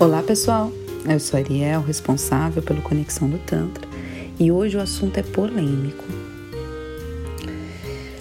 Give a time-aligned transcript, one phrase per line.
[0.00, 0.72] Olá pessoal,
[1.10, 3.84] eu sou Ariel, responsável pelo Conexão do Tantra,
[4.38, 6.04] e hoje o assunto é polêmico.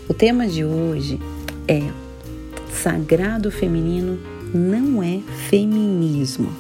[0.09, 1.19] O tema de hoje
[1.67, 1.83] é
[2.73, 4.17] Sagrado Feminino
[4.51, 5.19] não é
[5.51, 6.51] feminismo.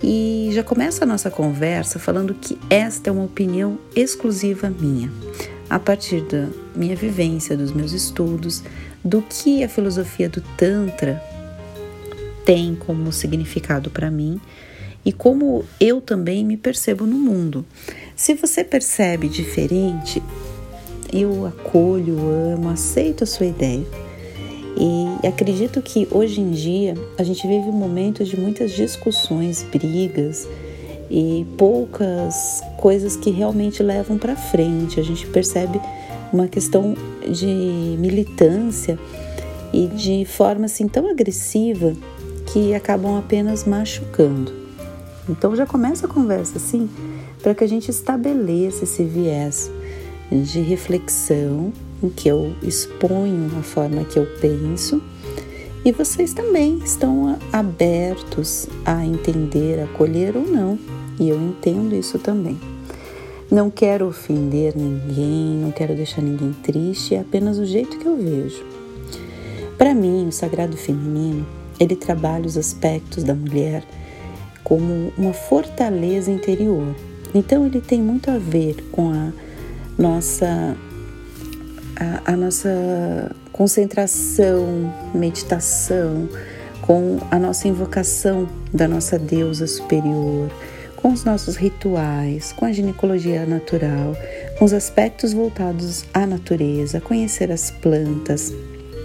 [0.00, 5.10] E já começa a nossa conversa falando que esta é uma opinião exclusiva minha,
[5.68, 8.62] a partir da minha vivência, dos meus estudos,
[9.04, 11.31] do que a filosofia do Tantra
[12.52, 14.38] tem como significado para mim
[15.06, 17.64] e como eu também me percebo no mundo.
[18.14, 20.22] Se você percebe diferente,
[21.10, 22.18] eu acolho,
[22.52, 23.86] amo, aceito a sua ideia.
[24.76, 30.46] E acredito que hoje em dia a gente vive momentos de muitas discussões, brigas
[31.10, 35.00] e poucas coisas que realmente levam para frente.
[35.00, 35.80] A gente percebe
[36.30, 36.94] uma questão
[37.26, 37.46] de
[37.98, 38.98] militância
[39.72, 41.94] e de forma assim tão agressiva
[42.46, 44.52] que acabam apenas machucando.
[45.28, 46.88] Então já começa a conversa assim,
[47.42, 49.70] para que a gente estabeleça esse viés
[50.30, 55.02] de reflexão em que eu exponho a forma que eu penso
[55.84, 60.78] e vocês também estão abertos a entender, acolher ou não,
[61.18, 62.56] e eu entendo isso também.
[63.50, 68.16] Não quero ofender ninguém, não quero deixar ninguém triste, é apenas o jeito que eu
[68.16, 68.64] vejo.
[69.76, 71.44] Para mim, o sagrado feminino
[71.78, 73.82] ele trabalha os aspectos da mulher
[74.62, 76.94] como uma fortaleza interior.
[77.34, 79.32] Então ele tem muito a ver com a
[79.98, 80.76] nossa
[81.96, 86.28] a, a nossa concentração, meditação,
[86.80, 90.50] com a nossa invocação da nossa deusa superior,
[90.96, 94.16] com os nossos rituais, com a ginecologia natural,
[94.58, 98.52] com os aspectos voltados à natureza, conhecer as plantas,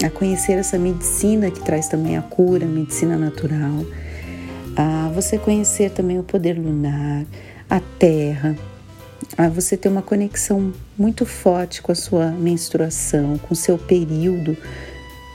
[0.05, 3.85] a conhecer essa medicina que traz também a cura, a medicina natural,
[4.75, 7.25] a você conhecer também o poder lunar,
[7.69, 8.55] a terra,
[9.37, 14.55] a você ter uma conexão muito forte com a sua menstruação, com o seu período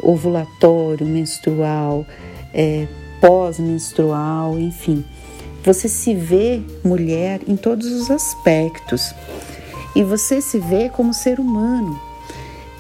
[0.03, 2.07] ovulatório, menstrual,
[2.55, 2.87] é,
[3.21, 5.05] pós-menstrual, enfim.
[5.65, 9.15] Você se vê mulher em todos os aspectos
[9.95, 12.12] e você se vê como ser humano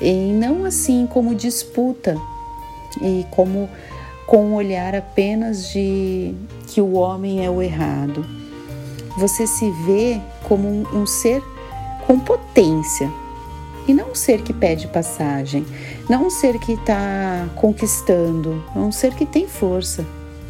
[0.02, 2.16] e não assim como disputa
[3.00, 3.68] e como
[4.26, 6.34] com um olhar apenas de
[6.66, 8.26] que o homem é o errado.
[9.18, 11.42] Você se vê como um, um ser
[12.06, 13.10] com potência
[13.86, 15.64] e não um ser que pede passagem,
[16.08, 20.04] não um ser que está conquistando, não um ser que tem força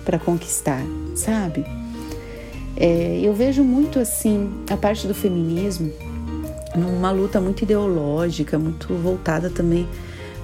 [0.04, 0.82] para conquistar,
[1.14, 1.64] sabe?
[2.76, 5.92] É, eu vejo muito assim a parte do feminismo
[6.74, 9.86] numa luta muito ideológica, muito voltada também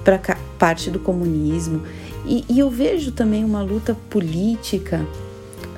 [0.03, 0.19] para
[0.57, 1.81] parte do comunismo.
[2.25, 5.05] E, e, eu vejo também uma luta política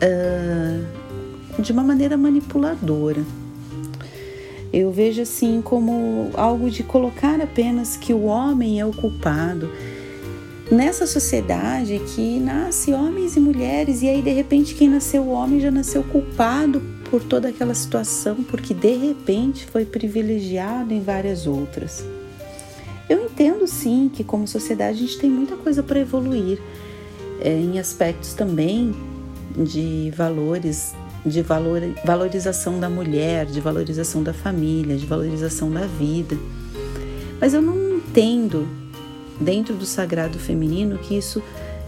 [0.02, 3.24] uh, de uma maneira manipuladora.
[4.74, 9.70] Eu vejo assim como algo de colocar apenas que o homem é o culpado.
[10.72, 15.70] Nessa sociedade que nasce homens e mulheres, e aí de repente quem nasceu homem já
[15.70, 22.06] nasceu culpado por toda aquela situação, porque de repente foi privilegiado em várias outras.
[23.10, 26.58] Eu entendo sim que, como sociedade, a gente tem muita coisa para evoluir
[27.42, 28.96] é, em aspectos também
[29.58, 30.96] de valores,
[31.26, 36.38] de valor, valorização da mulher, de valorização da família, de valorização da vida.
[37.42, 38.66] Mas eu não entendo,
[39.38, 41.44] dentro do sagrado feminino, que isso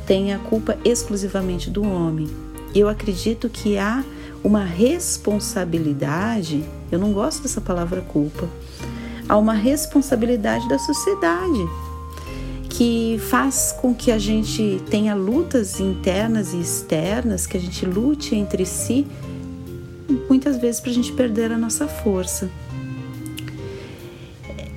[0.05, 2.27] tenha culpa exclusivamente do homem.
[2.75, 4.03] Eu acredito que há
[4.43, 8.47] uma responsabilidade, eu não gosto dessa palavra culpa,
[9.27, 11.65] há uma responsabilidade da sociedade
[12.69, 18.35] que faz com que a gente tenha lutas internas e externas, que a gente lute
[18.35, 19.07] entre si,
[20.27, 22.49] muitas vezes para a gente perder a nossa força.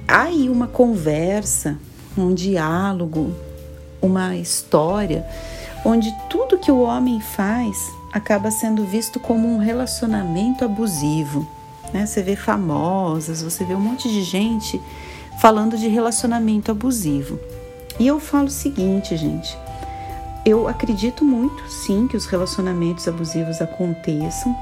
[0.07, 1.79] Há aí uma conversa,
[2.17, 3.35] um diálogo,
[4.01, 5.27] uma história
[5.85, 11.47] onde tudo que o homem faz acaba sendo visto como um relacionamento abusivo.
[11.93, 12.07] Né?
[12.07, 14.81] Você vê famosas, você vê um monte de gente
[15.39, 17.39] falando de relacionamento abusivo.
[18.01, 19.55] E eu falo o seguinte, gente.
[20.47, 24.57] Eu acredito muito, sim, que os relacionamentos abusivos aconteçam,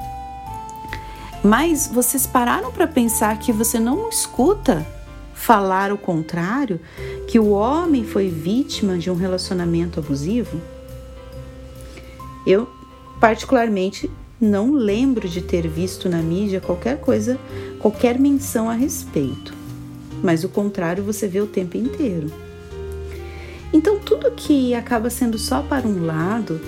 [1.40, 4.84] mas vocês pararam para pensar que você não escuta
[5.32, 6.80] falar o contrário,
[7.28, 10.60] que o homem foi vítima de um relacionamento abusivo?
[12.46, 12.68] Eu
[13.24, 17.38] particularmente não lembro de ter visto na mídia qualquer coisa,
[17.78, 19.54] qualquer menção a respeito.
[20.22, 22.30] Mas o contrário você vê o tempo inteiro.
[23.72, 26.60] Então, tudo que acaba sendo só para um lado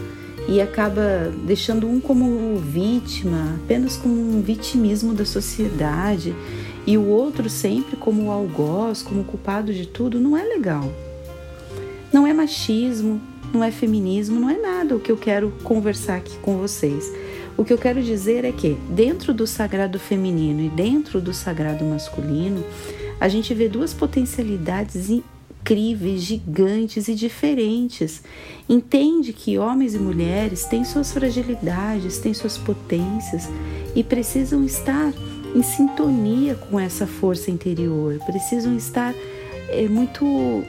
[0.49, 6.35] e acaba deixando um como vítima, apenas como um vitimismo da sociedade,
[6.87, 10.91] e o outro sempre como algoz, como culpado de tudo, não é legal.
[12.11, 13.21] Não é machismo,
[13.57, 17.11] não é feminismo, não é nada o que eu quero conversar aqui com vocês.
[17.57, 21.83] O que eu quero dizer é que, dentro do sagrado feminino e dentro do sagrado
[21.85, 22.63] masculino,
[23.19, 28.23] a gente vê duas potencialidades incríveis, gigantes e diferentes.
[28.69, 33.49] Entende que homens e mulheres têm suas fragilidades, têm suas potências
[33.95, 35.15] e precisam estar
[35.55, 39.15] em sintonia com essa força interior, precisam estar
[39.71, 40.63] é, muito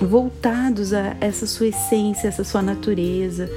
[0.00, 3.50] voltados a essa sua essência, essa sua natureza,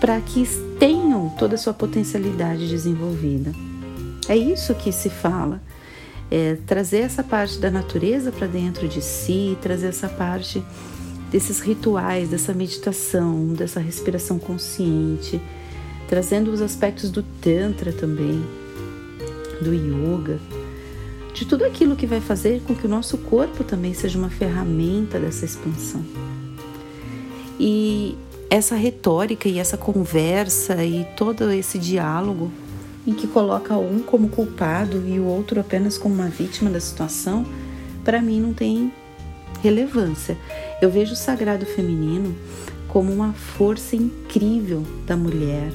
[0.00, 0.46] para que
[0.78, 3.52] tenham toda a sua potencialidade desenvolvida.
[4.28, 5.60] É isso que se fala.
[6.30, 10.62] É trazer essa parte da natureza para dentro de si, trazer essa parte
[11.30, 15.40] desses rituais, dessa meditação, dessa respiração consciente,
[16.08, 18.44] trazendo os aspectos do Tantra também,
[19.62, 20.38] do yoga,
[21.34, 25.18] de tudo aquilo que vai fazer com que o nosso corpo também seja uma ferramenta
[25.18, 26.04] dessa expansão.
[27.58, 28.16] E
[28.50, 32.50] essa retórica e essa conversa e todo esse diálogo
[33.06, 37.44] em que coloca um como culpado e o outro apenas como uma vítima da situação,
[38.04, 38.92] para mim não tem
[39.62, 40.36] relevância.
[40.80, 42.34] Eu vejo o sagrado feminino
[42.88, 45.72] como uma força incrível da mulher,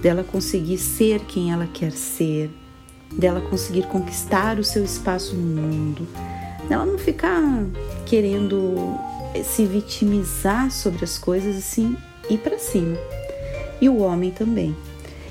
[0.00, 2.50] dela conseguir ser quem ela quer ser,
[3.16, 6.06] dela conseguir conquistar o seu espaço no mundo,
[6.68, 7.42] dela não ficar
[8.06, 8.98] querendo
[9.44, 11.96] se vitimizar sobre as coisas e sim
[12.28, 12.96] ir para cima.
[13.80, 14.76] E o homem também.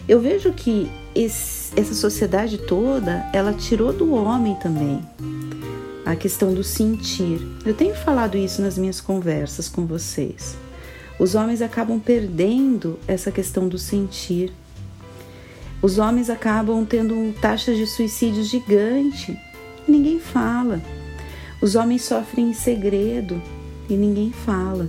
[0.08, 5.02] Eu vejo que esse, essa sociedade toda, ela tirou do homem também
[6.06, 7.40] a questão do sentir.
[7.66, 10.58] Eu tenho falado isso nas minhas conversas com vocês.
[11.20, 14.52] Os homens acabam perdendo essa questão do sentir
[15.82, 19.36] os homens acabam tendo taxas de suicídio gigante
[19.88, 20.80] e ninguém fala.
[21.60, 23.42] Os homens sofrem em segredo
[23.90, 24.88] e ninguém fala.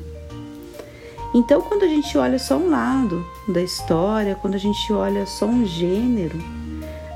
[1.35, 5.47] Então, quando a gente olha só um lado da história, quando a gente olha só
[5.47, 6.39] um gênero,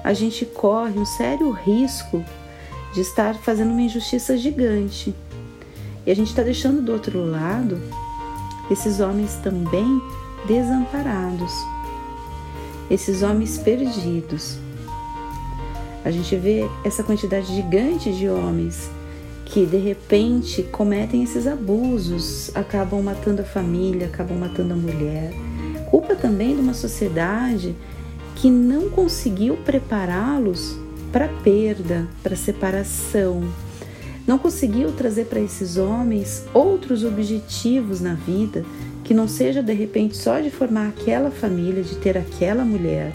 [0.03, 2.25] a gente corre um sério risco
[2.95, 5.15] de estar fazendo uma injustiça gigante.
[6.07, 7.79] E a gente está deixando do outro lado
[8.71, 10.01] esses homens também
[10.47, 11.76] desamparados
[12.91, 14.59] esses homens perdidos.
[16.05, 18.91] A gente vê essa quantidade gigante de homens
[19.47, 25.33] que de repente cometem esses abusos, acabam matando a família, acabam matando a mulher.
[25.91, 27.75] Culpa também de uma sociedade
[28.35, 30.77] que não conseguiu prepará-los
[31.13, 33.43] para perda, para separação.
[34.27, 38.65] Não conseguiu trazer para esses homens outros objetivos na vida
[39.07, 43.13] que não seja de repente só de formar aquela família, de ter aquela mulher.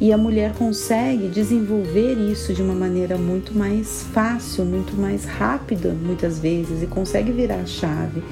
[0.00, 5.90] E a mulher consegue desenvolver isso de uma maneira muito mais fácil, muito mais rápida,
[5.90, 8.22] muitas vezes, e consegue virar a chave.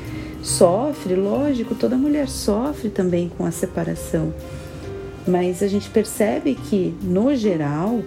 [0.42, 4.32] Sofre, lógico, toda mulher sofre também com a separação,
[5.28, 8.00] mas a gente percebe que, no geral,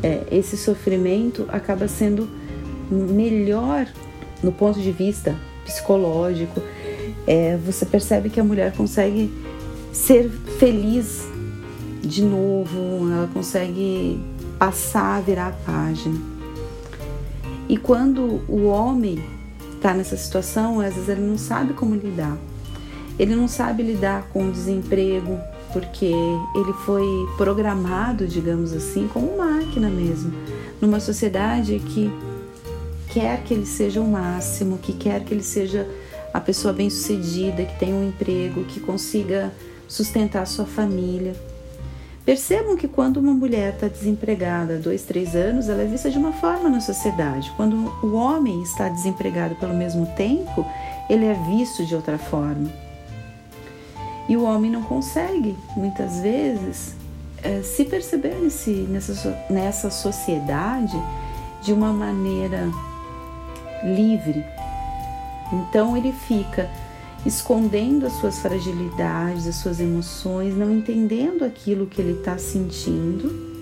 [0.00, 2.28] é, esse sofrimento acaba sendo
[2.88, 3.88] melhor
[4.44, 6.62] no ponto de vista psicológico,
[7.26, 9.30] é, você percebe que a mulher consegue
[9.92, 11.26] ser feliz
[12.02, 14.20] de novo, ela consegue
[14.58, 16.18] passar, virar a página.
[17.68, 19.22] E quando o homem
[19.74, 22.36] está nessa situação, às vezes ele não sabe como lidar.
[23.18, 25.38] Ele não sabe lidar com o desemprego,
[25.72, 26.12] porque
[26.54, 27.04] ele foi
[27.36, 30.32] programado, digamos assim, como máquina mesmo,
[30.80, 32.10] numa sociedade que
[33.08, 35.88] quer que ele seja o máximo, que quer que ele seja
[36.36, 39.50] a pessoa bem-sucedida, que tem um emprego, que consiga
[39.88, 41.34] sustentar sua família.
[42.26, 46.18] Percebam que quando uma mulher está desempregada há dois, três anos, ela é vista de
[46.18, 47.50] uma forma na sociedade.
[47.56, 47.74] Quando
[48.04, 50.66] o homem está desempregado pelo mesmo tempo,
[51.08, 52.70] ele é visto de outra forma.
[54.28, 56.94] E o homem não consegue, muitas vezes,
[57.42, 61.02] é, se perceber nesse, nessa, nessa sociedade
[61.62, 62.68] de uma maneira
[63.82, 64.44] livre,
[65.52, 66.70] então ele fica
[67.24, 73.56] escondendo as suas fragilidades, as suas emoções, não entendendo aquilo que ele está sentindo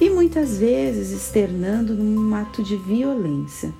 [0.00, 3.72] e muitas vezes externando num ato de violência.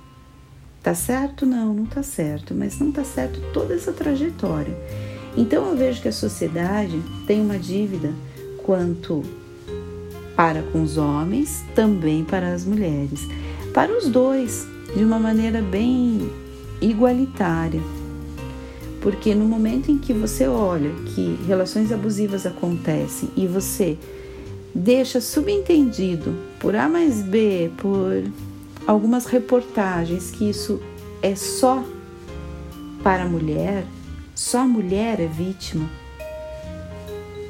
[0.83, 1.47] Tá certo?
[1.47, 4.77] Não, não tá certo, mas não tá certo toda essa trajetória.
[5.37, 8.13] Então eu vejo que a sociedade tem uma dívida
[8.59, 9.23] quanto
[10.37, 13.27] para com os homens, também para as mulheres,
[13.73, 16.31] para os dois, de uma maneira bem
[16.85, 17.81] igualitária.
[19.01, 23.99] Porque no momento em que você olha que relações abusivas acontecem e você
[24.75, 28.25] deixa subentendido por A mais B, por
[28.87, 30.81] algumas reportagens que isso
[31.23, 31.85] é só
[33.03, 33.85] para a mulher,
[34.35, 35.89] só a mulher é vítima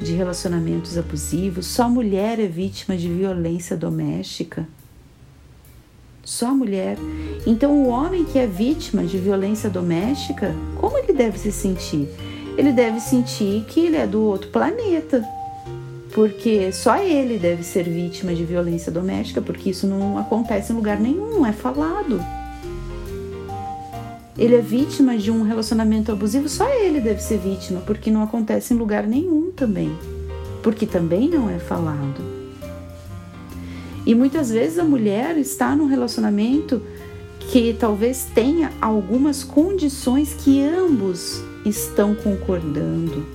[0.01, 4.67] de relacionamentos abusivos, só a mulher é vítima de violência doméstica.
[6.25, 6.97] Só mulher.
[7.45, 12.09] Então, o homem que é vítima de violência doméstica, como ele deve se sentir?
[12.57, 15.23] Ele deve sentir que ele é do outro planeta,
[16.15, 20.99] porque só ele deve ser vítima de violência doméstica, porque isso não acontece em lugar
[20.99, 22.19] nenhum, não é falado.
[24.35, 28.73] Ele é vítima de um relacionamento abusivo, só ele deve ser vítima, porque não acontece
[28.73, 29.95] em lugar nenhum também,
[30.63, 32.44] porque também não é falado.
[34.05, 36.81] E muitas vezes a mulher está num relacionamento
[37.39, 43.25] que talvez tenha algumas condições que ambos estão concordando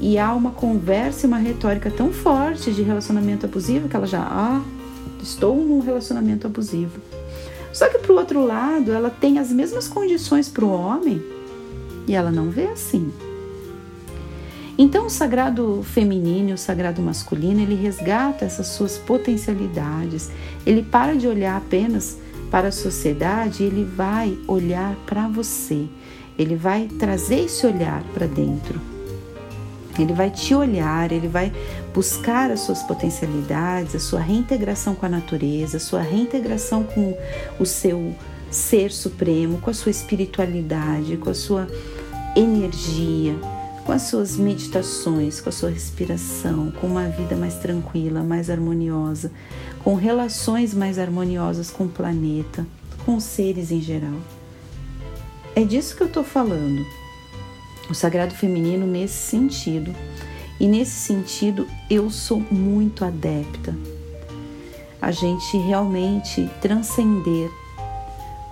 [0.00, 4.22] e há uma conversa e uma retórica tão forte de relacionamento abusivo que ela já,
[4.22, 4.62] ah,
[5.22, 7.00] estou num relacionamento abusivo.
[7.72, 11.22] Só que para o outro lado, ela tem as mesmas condições para o homem
[12.06, 13.12] e ela não vê assim.
[14.80, 20.30] Então, o sagrado feminino e o sagrado masculino, ele resgata essas suas potencialidades.
[20.64, 22.16] Ele para de olhar apenas
[22.48, 25.86] para a sociedade, ele vai olhar para você.
[26.38, 28.80] Ele vai trazer esse olhar para dentro.
[29.98, 31.52] Ele vai te olhar, ele vai
[31.92, 37.18] buscar as suas potencialidades, a sua reintegração com a natureza, a sua reintegração com
[37.58, 38.14] o seu
[38.48, 41.66] ser supremo, com a sua espiritualidade, com a sua
[42.36, 43.34] energia,
[43.88, 49.32] com as suas meditações, com a sua respiração, com uma vida mais tranquila, mais harmoniosa,
[49.82, 52.66] com relações mais harmoniosas com o planeta,
[53.06, 54.20] com seres em geral.
[55.56, 56.84] É disso que eu estou falando
[57.88, 59.94] o sagrado feminino nesse sentido.
[60.60, 63.74] E nesse sentido, eu sou muito adepta
[65.00, 67.50] a gente realmente transcender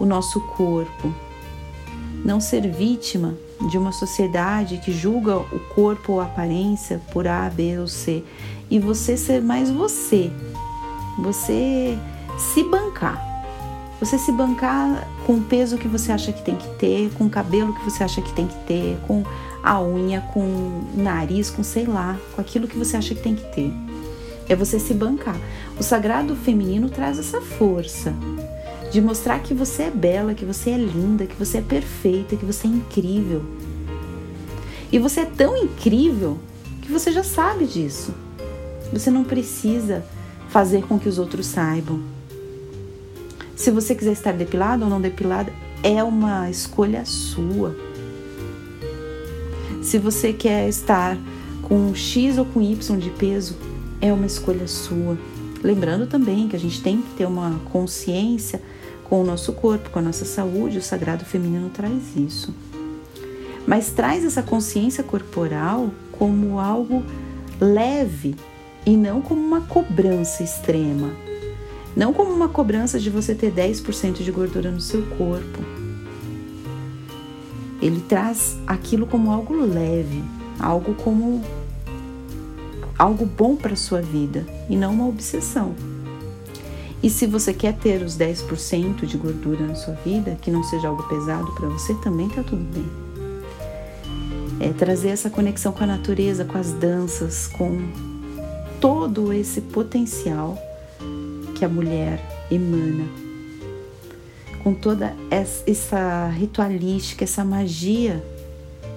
[0.00, 1.14] o nosso corpo,
[2.24, 3.34] não ser vítima
[3.70, 8.22] de uma sociedade que julga o corpo ou a aparência por A, B ou C,
[8.70, 10.30] e você ser mais você,
[11.18, 11.96] você
[12.38, 13.36] se bancar
[13.98, 17.30] você se bancar com o peso que você acha que tem que ter, com o
[17.30, 19.24] cabelo que você acha que tem que ter, com
[19.62, 23.34] a unha, com o nariz, com sei lá, com aquilo que você acha que tem
[23.34, 23.72] que ter.
[24.48, 25.36] É você se bancar.
[25.78, 28.14] O sagrado feminino traz essa força
[28.90, 32.44] de mostrar que você é bela, que você é linda, que você é perfeita, que
[32.44, 33.42] você é incrível.
[34.90, 36.38] E você é tão incrível
[36.82, 38.14] que você já sabe disso.
[38.92, 40.04] Você não precisa
[40.48, 42.00] fazer com que os outros saibam.
[43.56, 45.52] Se você quiser estar depilado ou não depilada,
[45.82, 47.76] é uma escolha sua.
[49.82, 51.18] Se você quer estar
[51.62, 53.56] com X ou com Y de peso,
[54.00, 55.18] é uma escolha sua.
[55.62, 58.60] Lembrando também que a gente tem que ter uma consciência
[59.08, 62.52] com o nosso corpo, com a nossa saúde, o sagrado feminino traz isso.
[63.64, 67.04] Mas traz essa consciência corporal como algo
[67.60, 68.34] leve
[68.84, 71.12] e não como uma cobrança extrema.
[71.96, 75.58] Não como uma cobrança de você ter 10% de gordura no seu corpo.
[77.80, 80.22] Ele traz aquilo como algo leve,
[80.58, 81.42] algo como
[82.98, 85.74] algo bom para sua vida e não uma obsessão.
[87.02, 90.88] E se você quer ter os 10% de gordura na sua vida, que não seja
[90.88, 92.86] algo pesado para você, também tá tudo bem.
[94.58, 97.78] É trazer essa conexão com a natureza, com as danças, com
[98.80, 100.58] todo esse potencial
[101.54, 103.04] que a mulher emana,
[104.62, 108.22] com toda essa ritualística, essa magia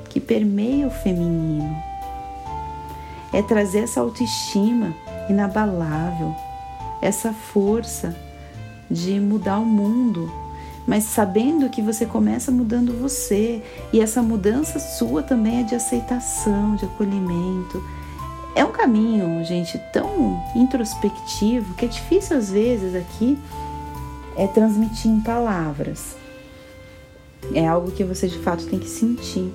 [0.10, 1.75] que permeia o feminino.
[3.32, 4.94] É trazer essa autoestima
[5.29, 6.34] inabalável,
[7.01, 8.15] essa força
[8.89, 10.32] de mudar o mundo,
[10.88, 13.62] mas sabendo que você começa mudando você
[13.94, 17.82] e essa mudança sua também é de aceitação, de acolhimento
[18.56, 23.38] é um caminho, gente, tão introspectivo que é difícil às vezes aqui
[24.36, 26.18] é transmitir em palavras.
[27.53, 29.50] É algo que você de fato tem que sentir.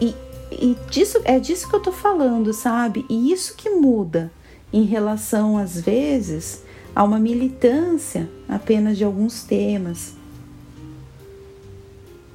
[0.00, 0.14] E,
[0.52, 3.04] e disso, é disso que eu tô falando, sabe?
[3.08, 4.30] E isso que muda
[4.72, 6.62] em relação, às vezes,
[6.94, 10.14] a uma militância apenas de alguns temas.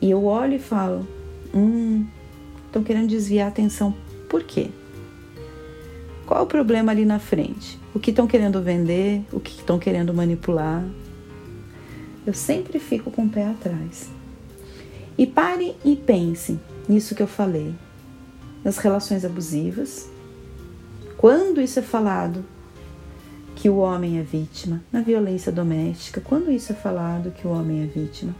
[0.01, 1.07] E eu olho e falo:
[1.53, 2.05] hum,
[2.65, 3.93] estão querendo desviar a atenção.
[4.29, 4.69] Por quê?
[6.25, 7.79] Qual é o problema ali na frente?
[7.93, 9.23] O que estão querendo vender?
[9.31, 10.83] O que estão querendo manipular?
[12.25, 14.09] Eu sempre fico com o pé atrás.
[15.17, 17.75] E parem e pensem nisso que eu falei.
[18.63, 20.09] Nas relações abusivas,
[21.24, 22.44] quando isso é falado
[23.56, 27.82] que o homem é vítima, na violência doméstica, quando isso é falado que o homem
[27.82, 28.36] é vítima.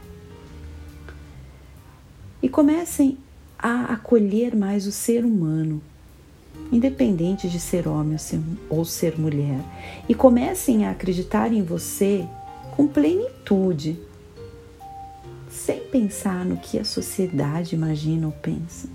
[2.42, 3.16] E comecem
[3.58, 5.80] a acolher mais o ser humano,
[6.70, 8.18] independente de ser homem
[8.68, 9.62] ou ser mulher,
[10.06, 12.28] e comecem a acreditar em você
[12.76, 13.98] com plenitude,
[15.48, 18.86] sem pensar no que a sociedade imagina ou pensa.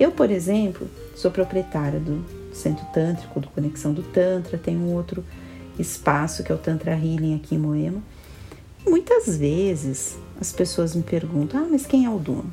[0.00, 5.24] Eu, por exemplo, sou proprietária do Centro Tântrico, do Conexão do Tantra, tenho um outro
[5.78, 8.02] espaço que é o Tantra Healing aqui em Moema.
[8.86, 12.52] Muitas vezes as pessoas me perguntam: ah, mas quem é o dono?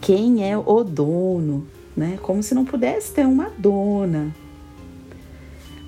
[0.00, 1.66] Quem é o dono?
[1.96, 2.18] Né?
[2.22, 4.34] Como se não pudesse ter uma dona.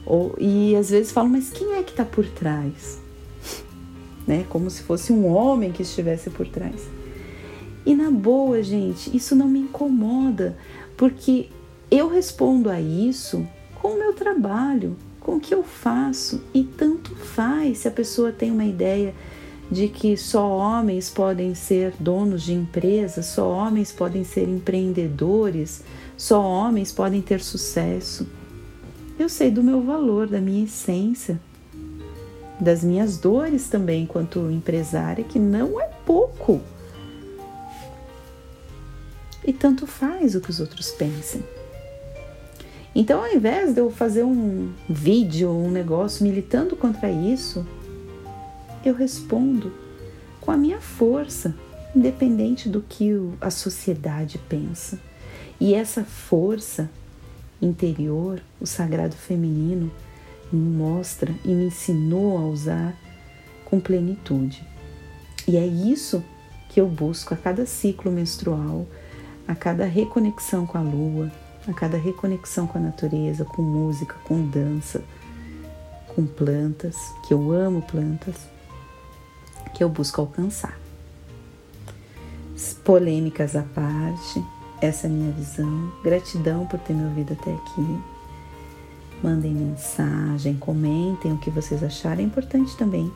[0.04, 3.00] Ou, e às vezes falam, mas quem é que está por trás?
[4.26, 4.45] né?
[4.49, 6.88] Como se fosse um homem que estivesse por trás.
[7.85, 10.57] E na boa, gente, isso não me incomoda,
[10.97, 11.49] porque
[11.95, 17.15] eu respondo a isso com o meu trabalho, com o que eu faço, e tanto
[17.15, 19.15] faz se a pessoa tem uma ideia
[19.71, 25.83] de que só homens podem ser donos de empresas, só homens podem ser empreendedores,
[26.17, 28.27] só homens podem ter sucesso.
[29.19, 31.39] Eu sei do meu valor, da minha essência,
[32.59, 36.59] das minhas dores também enquanto empresária, que não é pouco.
[39.45, 41.43] E tanto faz o que os outros pensem.
[42.95, 47.67] Então, ao invés de eu fazer um vídeo, um negócio militando contra isso,
[48.85, 49.73] eu respondo
[50.41, 51.55] com a minha força,
[51.97, 54.99] independente do que a sociedade pensa.
[55.59, 56.91] E essa força
[57.61, 59.91] interior, o sagrado feminino,
[60.53, 62.95] me mostra e me ensinou a usar
[63.65, 64.66] com plenitude.
[65.49, 66.23] E é isso
[66.69, 68.87] que eu busco a cada ciclo menstrual,
[69.47, 71.31] a cada reconexão com a lua,
[71.68, 75.03] a cada reconexão com a natureza, com música, com dança,
[76.14, 76.96] com plantas,
[77.27, 78.37] que eu amo plantas,
[79.75, 80.79] que eu busco alcançar.
[82.85, 84.44] Polêmicas à parte,
[84.81, 85.92] essa é a minha visão.
[86.03, 88.01] Gratidão por ter me ouvido até aqui.
[89.22, 92.20] Mandem mensagem, comentem o que vocês acharam.
[92.20, 93.11] É importante também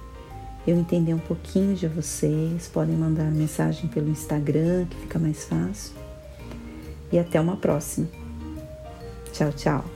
[0.65, 2.69] eu entender um pouquinho de vocês.
[2.69, 5.95] Podem mandar mensagem pelo Instagram, que fica mais fácil.
[7.11, 8.26] E até uma próxima.
[9.37, 9.96] Tchau, tchau.